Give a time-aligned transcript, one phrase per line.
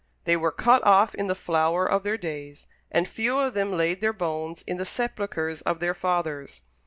[0.23, 4.01] They were cut off in the flower of their days, and few of them laid
[4.01, 6.61] their bones in the sepulchres of their fathers.